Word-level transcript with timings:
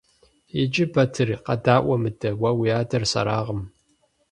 Иджы, 0.61 0.85
Батыр, 0.93 1.29
къэдаӀуэ 1.45 1.95
мыдэ: 2.01 2.29
уэ 2.41 2.51
уи 2.59 2.69
адэр 2.79 3.03
сэракъым. 3.11 3.61